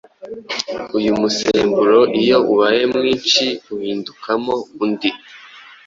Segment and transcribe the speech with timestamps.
[0.97, 5.09] Uyu musemburo iyo ubaye mwinshi uhindukamo undi